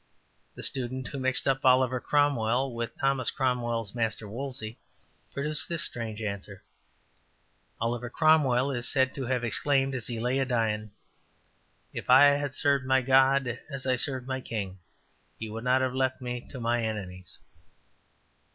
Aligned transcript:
''The 0.55 0.63
student 0.63 1.09
who 1.09 1.19
mixed 1.19 1.47
up 1.47 1.63
Oliver 1.63 1.99
Cromwell 1.99 2.73
with 2.73 2.97
Thomas 2.97 3.29
Cromwell's 3.29 3.93
master 3.93 4.27
Wolsey 4.27 4.79
produced 5.31 5.69
this 5.69 5.83
strange 5.83 6.23
answer: 6.23 6.63
``Oliver 7.79 8.11
Cromwell 8.11 8.71
is 8.71 8.87
said 8.87 9.13
to 9.13 9.27
have 9.27 9.43
exclaimed, 9.43 9.93
as 9.93 10.07
he 10.07 10.19
lay 10.19 10.39
a 10.39 10.45
dying, 10.45 10.89
If 11.93 12.09
I 12.09 12.23
had 12.39 12.55
served 12.55 12.87
my 12.87 13.03
God 13.03 13.59
as 13.69 13.85
I 13.85 13.95
served 13.95 14.25
my 14.27 14.41
king, 14.41 14.79
He 15.37 15.51
would 15.51 15.63
not 15.63 15.81
have 15.81 15.93
left 15.93 16.19
me 16.19 16.47
to 16.49 16.59
mine 16.59 16.83
enemies.'' 16.83 17.37